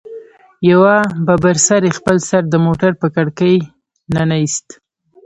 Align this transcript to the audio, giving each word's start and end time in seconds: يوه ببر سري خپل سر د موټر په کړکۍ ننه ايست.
يوه 0.69 0.95
ببر 1.25 1.55
سري 1.67 1.89
خپل 1.97 2.17
سر 2.29 2.41
د 2.49 2.55
موټر 2.65 2.91
په 3.01 3.07
کړکۍ 3.15 3.55
ننه 4.15 4.35
ايست. 4.41 4.67